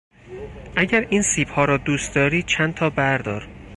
اگر 0.77 1.07
این 1.09 1.21
سیبها 1.21 1.65
را 1.65 1.77
دوست 1.77 2.15
داری 2.15 2.43
چند 2.43 2.73
تا 2.73 2.89
بردار. 2.89 3.47